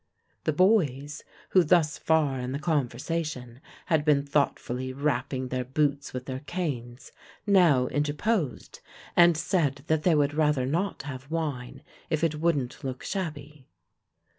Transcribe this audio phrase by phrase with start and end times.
[0.45, 6.25] The boys, who thus far in the conversation had been thoughtfully rapping their boots with
[6.25, 7.11] their canes,
[7.45, 8.79] now interposed,
[9.15, 13.67] and said that they would rather not have wine if it wouldn't look shabby.